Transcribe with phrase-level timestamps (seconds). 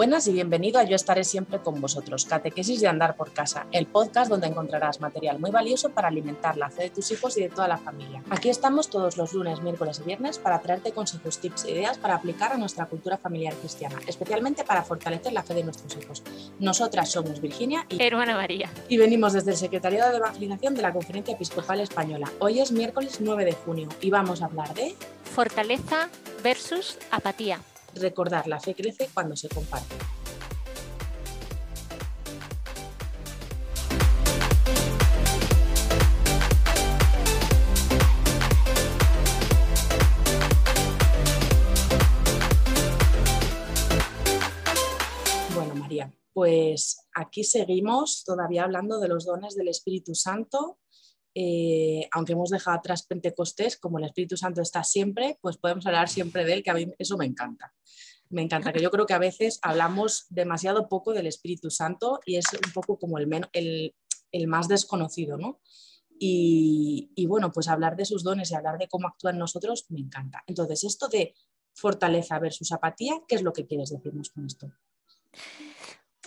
[0.00, 3.84] Buenas y bienvenido a Yo estaré siempre con vosotros, Catequesis de Andar por Casa, el
[3.84, 7.50] podcast donde encontrarás material muy valioso para alimentar la fe de tus hijos y de
[7.50, 8.22] toda la familia.
[8.30, 12.14] Aquí estamos todos los lunes, miércoles y viernes para traerte consejos, tips e ideas para
[12.14, 16.22] aplicar a nuestra cultura familiar cristiana, especialmente para fortalecer la fe de nuestros hijos.
[16.58, 18.70] Nosotras somos Virginia y Hermana María.
[18.88, 22.32] Y venimos desde el Secretariado de Evangelización de la Conferencia Episcopal Española.
[22.38, 24.94] Hoy es miércoles 9 de junio y vamos a hablar de...
[25.24, 26.08] Fortaleza
[26.42, 27.60] versus apatía.
[27.94, 29.94] Recordar, la fe crece cuando se comparte.
[45.54, 50.78] Bueno, María, pues aquí seguimos todavía hablando de los dones del Espíritu Santo
[51.34, 56.08] eh, aunque hemos dejado atrás Pentecostés, como el Espíritu Santo está siempre, pues podemos hablar
[56.08, 57.72] siempre de él, que a mí eso me encanta.
[58.28, 62.36] Me encanta, que yo creo que a veces hablamos demasiado poco del Espíritu Santo y
[62.36, 63.94] es un poco como el,
[64.32, 65.60] el, más desconocido, ¿no?
[66.18, 70.00] Y, y, bueno, pues hablar de sus dones y hablar de cómo actúan nosotros me
[70.00, 70.44] encanta.
[70.46, 71.34] Entonces, esto de
[71.74, 74.70] fortaleza versus apatía, ¿qué es lo que quieres decirnos con esto?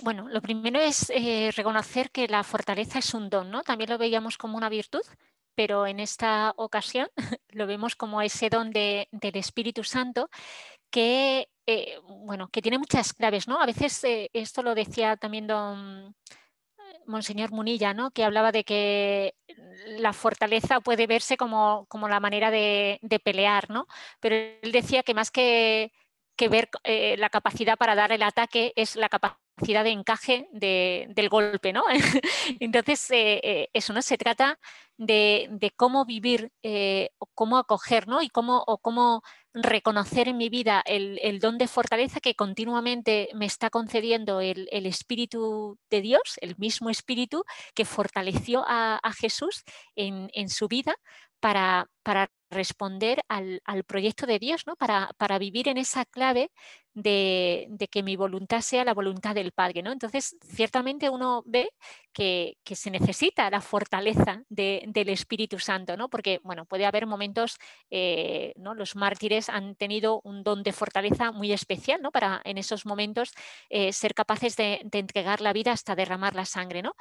[0.03, 3.63] Bueno, lo primero es eh, reconocer que la fortaleza es un don, ¿no?
[3.63, 5.01] También lo veíamos como una virtud,
[5.55, 7.07] pero en esta ocasión
[7.51, 10.29] lo vemos como ese don del Espíritu Santo
[10.89, 13.61] que, eh, bueno, que tiene muchas claves, ¿no?
[13.61, 16.13] A veces eh, esto lo decía también don
[17.05, 18.11] Monseñor Munilla, ¿no?
[18.11, 19.35] que hablaba de que
[19.87, 23.87] la fortaleza puede verse como, como la manera de, de, pelear, ¿no?
[24.19, 25.91] pero él decía que más que,
[26.37, 26.69] que ver
[27.17, 31.83] la capacidad para dar el ataque es la capacidad de encaje del golpe, ¿no?
[32.59, 34.59] Entonces, eh, eh, eso no se trata
[34.97, 38.21] de, cómo vivir eh, cómo acoger, ¿no?
[38.21, 39.21] Y cómo, o cómo
[39.53, 45.77] reconocer en mi vida el, don de fortaleza que continuamente me está concediendo el, Espíritu
[45.89, 47.43] de Dios, el mismo Espíritu
[47.75, 49.63] que fortaleció a, Jesús
[49.95, 50.95] en, en, su vida
[51.39, 54.75] para, para responder al, proyecto de Dios, ¿no?
[54.75, 56.51] para, para, vivir en esa clave
[56.93, 59.81] de, que mi voluntad sea la voluntad del Padre.
[59.81, 59.91] ¿no?
[59.91, 61.69] Entonces, ciertamente uno ve
[62.13, 66.09] que, se necesita la fortaleza del Espíritu Santo, ¿no?
[66.09, 67.57] porque bueno, puede haber momentos,
[67.89, 68.73] eh, ¿no?
[68.73, 72.11] los mártires han tenido un don de fortaleza muy especial ¿no?
[72.11, 73.31] para en esos momentos
[73.69, 76.81] eh, ser capaces de, de, entregar la vida hasta derramar la sangre.
[76.81, 76.95] ¿no?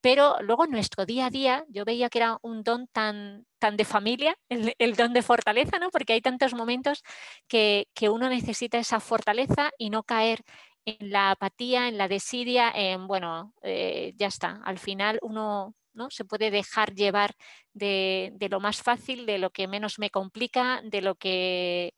[0.00, 3.84] Pero luego nuestro día a día yo veía que era un don tan, tan de
[3.84, 4.36] familia,
[4.78, 5.90] el, don de fortaleza, ¿no?
[5.90, 7.02] porque hay tantos momentos
[7.48, 10.42] que, uno necesita esa fortaleza y no caer
[10.84, 16.10] en la apatía, en la desidia, en, bueno, eh, ya está, al final uno ¿no?
[16.10, 17.34] se puede dejar llevar
[17.74, 21.94] de, lo más fácil, de lo que menos me complica, de lo que...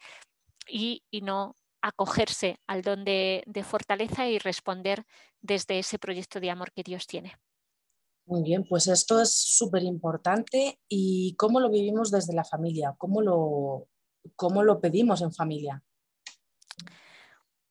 [0.69, 5.07] y, no acogerse al don de fortaleza y responder
[5.41, 7.39] desde ese proyecto de amor que Dios tiene.
[8.31, 13.23] Muy bien, pues esto es súper importante y cómo lo vivimos desde la familia, cómo
[13.23, 13.89] lo,
[14.37, 15.83] cómo lo pedimos en familia.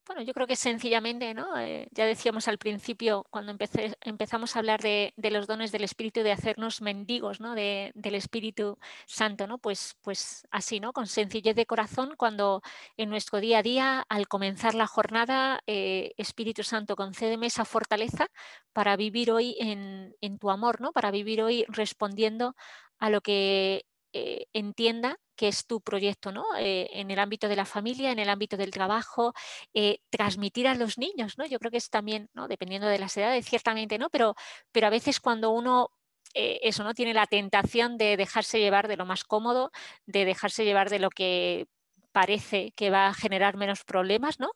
[0.09, 1.55] Bueno, yo creo que sencillamente, ¿no?
[1.59, 3.55] Eh, ya decíamos al principio, cuando
[4.01, 7.53] empezamos a hablar de, los dones del Espíritu, de hacernos mendigos, ¿no?
[7.53, 9.59] del Espíritu Santo, ¿no?
[9.59, 10.93] Pues, pues así, ¿no?
[10.93, 12.63] Con sencillez de corazón, cuando
[12.97, 18.31] en nuestro día a día, al comenzar la jornada, eh, Espíritu Santo, concédeme esa fortaleza
[18.73, 20.91] para vivir hoy en, en tu amor, ¿no?
[20.91, 22.55] Para vivir hoy respondiendo
[22.97, 26.43] a lo que eh, entienda que es tu proyecto, ¿no?
[26.57, 29.33] Eh, en el ámbito de la familia, en el ámbito del trabajo,
[29.73, 31.45] eh, transmitir a los niños, ¿no?
[31.45, 32.47] Yo creo que es también, ¿no?
[32.47, 34.09] Dependiendo de las edades, ciertamente, ¿no?
[34.09, 34.35] Pero,
[34.71, 35.91] pero a veces cuando uno
[36.35, 39.71] eso no tiene la tentación de dejarse llevar de lo más cómodo,
[40.05, 41.65] de dejarse llevar de lo que
[42.11, 44.51] parece que va a generar menos problemas, ¿no?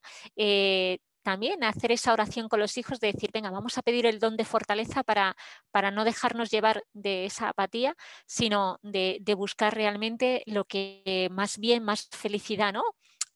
[1.24, 4.38] También hacer esa oración con los hijos de decir, venga, vamos a pedir el don
[4.38, 5.36] de fortaleza para,
[5.72, 7.96] para no dejarnos llevar de esa apatía,
[8.26, 12.84] sino de, de buscar realmente lo que más bien, más felicidad, ¿no?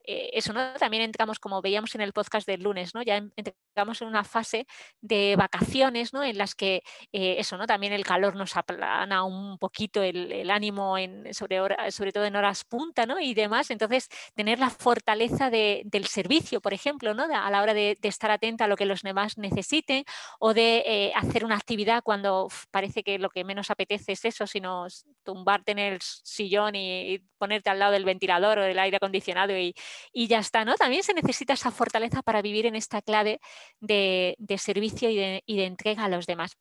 [0.10, 0.74] Eh, eso, ¿no?
[0.76, 3.04] También entramos, como veíamos en el podcast del lunes, ¿no?
[3.04, 4.66] Ya entramos en una fase
[5.02, 6.24] de vacaciones, ¿no?
[6.24, 6.82] En las que
[7.12, 7.68] eh, eso, ¿no?
[7.68, 11.60] También el calor nos aplana un poquito el, ánimo en, sobre,
[11.92, 13.20] sobre todo en horas punta, ¿no?
[13.20, 13.70] Y demás.
[13.70, 17.24] Entonces, tener la fortaleza del servicio, por ejemplo, ¿no?
[17.24, 20.06] A la hora de, estar atenta a lo que los demás necesiten
[20.40, 24.48] o de eh, hacer una actividad cuando parece que lo que menos apetece es eso,
[24.48, 24.88] sino
[25.24, 29.76] tumbarte en el sillón y, ponerte al lado del ventilador o del aire acondicionado y,
[30.14, 30.76] y ya está, ¿no?
[30.76, 33.40] También se necesita esa fortaleza para vivir en esta clave
[33.80, 36.58] de, servicio y de, entrega a los demás.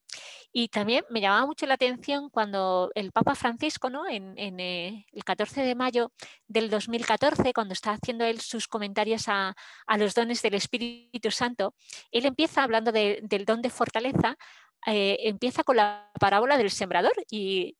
[0.52, 4.08] Y también me llamaba mucho la atención cuando el Papa Francisco, ¿no?
[4.08, 6.12] En, eh, el 14 de mayo
[6.46, 9.54] del 2014, cuando está haciendo él sus comentarios a,
[9.98, 11.74] los dones del Espíritu Santo,
[12.10, 14.36] él empieza hablando del don de fortaleza,
[14.86, 17.76] eh, empieza con la parábola del sembrador y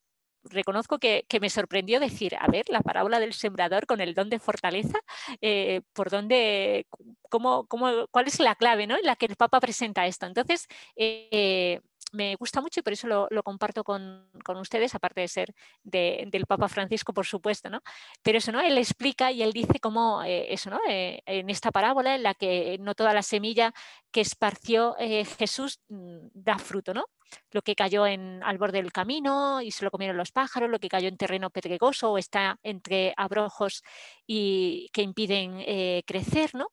[0.51, 4.39] reconozco que, me sorprendió decir, a ver, la parábola del sembrador con el don de
[4.39, 4.99] fortaleza,
[5.41, 6.87] eh, por dónde,
[7.29, 8.97] cómo, cómo, cuál es la clave ¿no?
[8.97, 10.27] en la que el Papa presenta esto.
[10.27, 10.67] Entonces,
[10.97, 11.81] eh,
[12.13, 16.69] me gusta mucho y por eso lo, comparto con, ustedes, aparte de ser del Papa
[16.69, 17.83] Francisco, por supuesto, ¿no?
[18.23, 18.61] Pero eso, ¿no?
[18.61, 20.81] Él explica y él dice cómo eh, eso, ¿no?
[20.89, 23.73] Eh, en esta parábola en la que no toda la semilla
[24.11, 27.07] que esparció eh, Jesús mm, da fruto, ¿no?
[27.51, 30.79] Lo que cayó en, al borde del camino y se lo comieron los pájaros, lo
[30.79, 33.83] que cayó en terreno pedregoso o está entre abrojos
[34.27, 35.65] y que impiden
[36.07, 36.69] crecer, ¿no?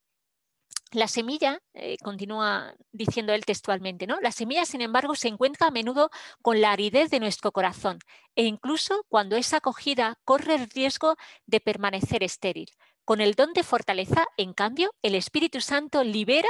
[0.94, 4.22] La semilla, eh, continúa diciendo él textualmente, ¿no?
[4.22, 6.12] La semilla, sin embargo, se encuentra a menudo
[6.44, 7.98] con la aridez de nuestro corazón
[8.36, 11.16] e incluso cuando es acogida corre el riesgo
[11.48, 12.70] de permanecer estéril.
[13.06, 16.50] Con el don de fortaleza, en cambio, el Espíritu Santo libera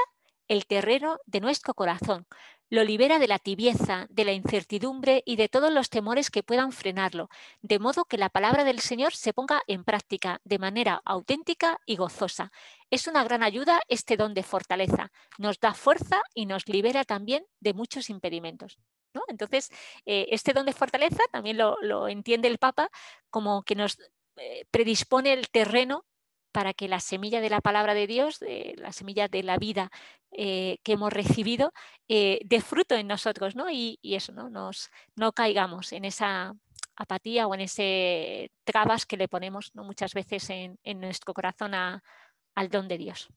[0.50, 2.28] el terreno de nuestro corazón,
[2.74, 6.72] lo libera de la tibieza, de la incertidumbre y de todos los temores que puedan
[6.72, 7.30] frenarlo,
[7.62, 11.98] de modo que la palabra del Señor se ponga en práctica de manera auténtica y
[11.98, 12.52] gozosa.
[12.90, 15.12] Es una gran ayuda este don de fortaleza.
[15.38, 18.80] Nos da fuerza y nos libera también de muchos impedimentos.
[19.28, 19.70] Entonces,
[20.08, 22.90] eh, este don de fortaleza también lo, entiende el Papa
[23.30, 24.00] como que nos
[24.38, 26.06] eh, predispone el terreno
[26.54, 28.40] para que la semilla de la palabra de Dios,
[28.78, 29.92] la semilla de la vida
[30.32, 31.74] eh, que hemos recibido,
[32.08, 33.70] eh, dé fruto en nosotros, ¿no?
[33.70, 34.50] Y, eso, ¿no?
[34.50, 36.56] Nos, no caigamos en esa
[36.96, 42.88] apatía o en ese trabas que le ponemos muchas veces en, nuestro corazón al don
[42.88, 43.30] de Dios.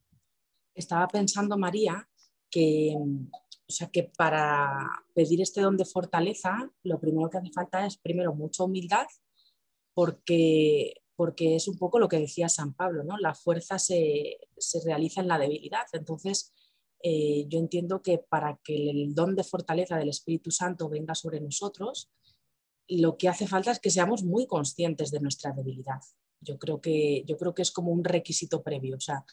[0.74, 2.06] Estaba pensando, María,
[2.50, 7.86] que, o sea, que para pedir este don de fortaleza, lo primero que hace falta
[7.86, 9.06] es primero mucha humildad,
[9.94, 13.16] porque porque es un poco lo que decía San Pablo, ¿no?
[13.18, 14.38] La fuerza se,
[14.84, 15.86] realiza en la debilidad.
[15.92, 16.52] Entonces,
[17.02, 21.40] eh, yo entiendo que para que el don de fortaleza del Espíritu Santo venga sobre
[21.40, 22.10] nosotros,
[22.88, 26.00] lo que hace falta es que seamos muy conscientes de nuestra debilidad.
[26.40, 28.96] Yo creo que, yo creo que es como un requisito previo.
[28.96, 29.24] O sea,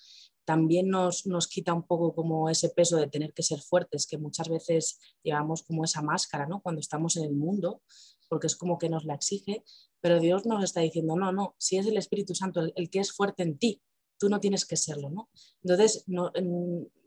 [0.46, 4.18] también nos, nos quita un poco como ese peso de tener que ser fuertes, que
[4.18, 6.62] muchas veces llevamos como esa máscara, ¿no?
[6.62, 7.82] Cuando estamos en el mundo,
[8.30, 9.64] porque es como que nos la exige,
[10.04, 13.14] pero Dios nos está diciendo, no, no, si es el Espíritu Santo el, que es
[13.14, 13.82] fuerte en ti,
[14.20, 15.30] tú no tienes que serlo, ¿no?
[15.64, 16.30] Entonces, no,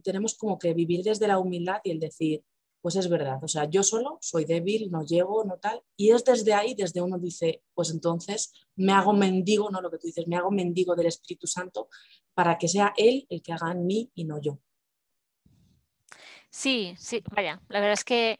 [0.03, 2.43] tenemos como que vivir desde la humildad y el decir,
[2.81, 6.25] pues es verdad, o sea, yo solo soy débil, no llego, no tal, y es
[6.25, 10.27] desde ahí, desde uno dice, pues entonces me hago mendigo, no lo que tú dices,
[10.27, 11.91] me hago mendigo del Espíritu Santo
[12.33, 14.59] para que sea Él el que haga en mí y no yo.
[16.49, 18.39] Sí, sí, vaya, la verdad es que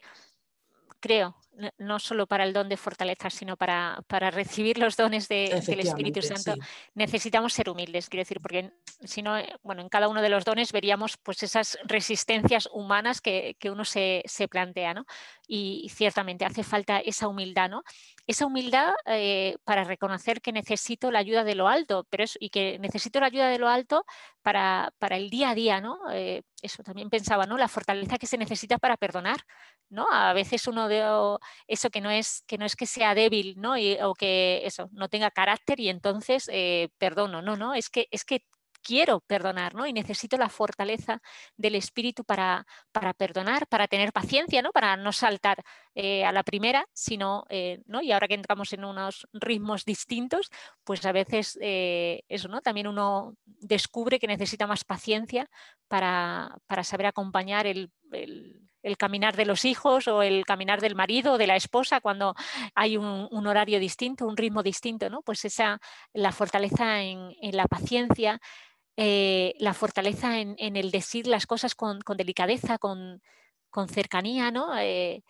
[0.99, 1.35] creo
[1.77, 6.55] no solo para el don de fortaleza, sino para, recibir los dones del Espíritu Santo,
[6.93, 8.71] necesitamos ser humildes, quiero decir, porque
[9.03, 13.21] si no, eh, bueno, en cada uno de los dones veríamos pues esas resistencias humanas
[13.21, 15.05] que, uno se, plantea, ¿no?
[15.47, 17.83] Y, ciertamente hace falta esa humildad, ¿no?
[18.27, 22.77] Esa humildad eh, para reconocer que necesito la ayuda de lo alto, pero y que
[22.79, 24.05] necesito la ayuda de lo alto
[24.41, 25.99] para, el día a día, ¿no?
[26.11, 27.57] Eh, eso también pensaba, ¿no?
[27.57, 29.41] La fortaleza que se necesita para perdonar,
[29.89, 30.07] ¿no?
[30.11, 30.87] A veces uno
[31.67, 33.75] eso que no es que no es que sea débil, ¿no?
[34.03, 38.23] o que eso no tenga carácter y entonces eh, perdono, no, no, es que es
[38.25, 38.43] que
[38.83, 39.85] quiero perdonar, ¿no?
[39.85, 41.19] Y necesito la fortaleza
[41.57, 44.71] del espíritu para, para perdonar, para tener paciencia, ¿no?
[44.71, 45.61] Para no saltar
[45.93, 48.01] eh, a la primera, sino, eh, ¿no?
[48.01, 50.49] Y ahora que entramos en unos ritmos distintos,
[50.85, 52.61] pues a veces eso, ¿no?
[52.61, 55.49] También uno descubre que necesita más paciencia
[55.89, 57.91] para, para saber acompañar el
[58.97, 62.35] caminar de los hijos o el caminar del marido o de la esposa cuando
[62.75, 65.21] hay un, horario distinto, un ritmo distinto, ¿no?
[65.21, 65.79] Pues esa,
[66.13, 68.39] la fortaleza en, la paciencia,
[68.95, 73.21] eh, la fortaleza en, el decir las cosas con, delicadeza, con,
[73.89, 74.77] cercanía, ¿no?
[74.79, 75.23] Eh,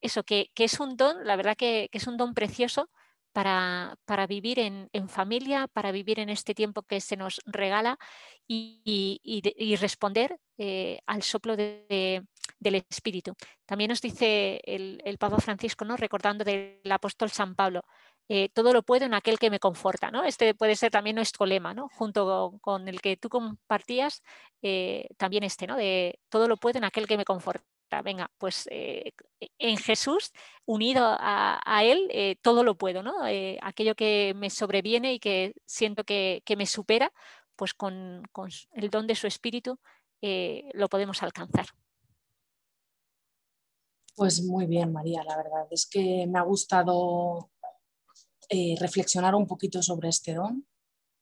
[0.00, 2.90] eso, que, es un don, la verdad que, es un don precioso
[3.32, 3.96] para,
[4.28, 7.98] vivir en, familia, para vivir en este tiempo que se nos regala
[8.46, 12.24] y, responder eh, al soplo de,
[12.62, 13.34] del Espíritu.
[13.66, 15.96] También nos dice el, Papa Francisco, ¿no?
[15.96, 17.84] recordando del apóstol San Pablo,
[18.28, 20.10] eh, todo lo puedo en aquel que me conforta.
[20.10, 20.24] ¿no?
[20.24, 21.88] Este puede ser también nuestro lema, ¿no?
[21.88, 24.22] junto con, el que tú compartías,
[24.62, 25.76] eh, también este, ¿no?
[25.76, 27.64] de todo lo puedo en aquel que me conforta.
[28.02, 29.12] Venga, pues eh,
[29.58, 30.32] en Jesús,
[30.64, 33.12] unido a, Él, todo lo puedo, ¿no?
[33.60, 37.12] aquello que me sobreviene y que siento que, me supera,
[37.54, 38.22] pues con,
[38.72, 39.78] el don de su espíritu
[40.72, 41.66] lo podemos alcanzar.
[44.22, 47.50] Pues muy bien, María, la verdad es que me ha gustado
[48.48, 50.64] eh, reflexionar un poquito sobre este don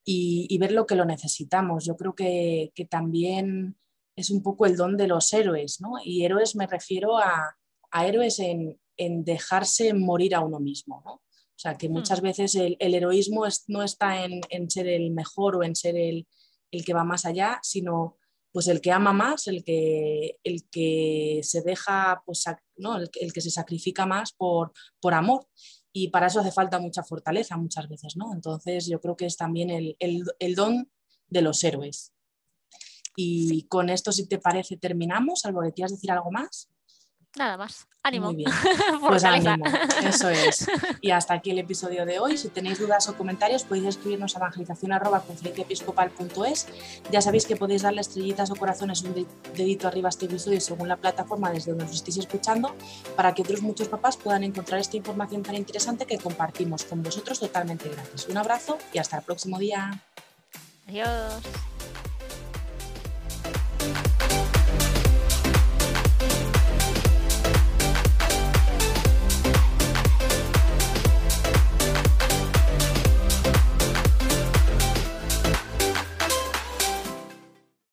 [0.05, 1.87] y, ver lo que lo necesitamos.
[1.87, 3.79] Yo creo que, también
[4.17, 5.93] es un poco el don de los héroes, ¿no?
[6.05, 7.57] Y héroes me refiero a,
[8.05, 11.13] héroes en, dejarse morir a uno mismo, ¿no?
[11.15, 15.75] O sea, que muchas veces el, heroísmo no está en, ser el mejor o en
[15.75, 16.29] ser el,
[16.71, 18.19] el que va más allá, sino
[18.53, 22.45] pues el que ama más, el que, el que se deja, pues,
[22.97, 25.47] el, que se sacrifica más por, por amor.
[25.93, 28.33] Y para eso hace falta mucha fortaleza muchas veces, ¿no?
[28.33, 30.91] Entonces yo creo que es también el, el don
[31.29, 32.13] de los héroes.
[33.17, 35.45] Y con esto, si te parece, terminamos.
[35.45, 36.71] Algo, ¿quieres decir algo más?
[37.37, 37.87] Nada más.
[38.03, 38.27] Ánimo.
[38.27, 38.51] Muy bien.
[39.07, 39.65] Pues ánimo,
[40.03, 40.67] eso es.
[41.01, 42.39] Y hasta aquí el episodio de hoy.
[42.39, 46.69] Si tenéis dudas o comentarios podéis escribirnos a evangelización.conferenciaepiscopal.es.
[47.11, 50.89] Ya sabéis que podéis darle estrellitas o corazones un dedito arriba a este episodio según
[50.89, 52.75] la plataforma desde donde os estéis escuchando
[53.17, 57.41] para que otros muchos papás puedan encontrar esta información tan interesante que compartimos con vosotros
[57.41, 58.29] totalmente gratis.
[58.29, 60.05] Un abrazo y hasta el próximo día.
[60.89, 61.43] Adiós.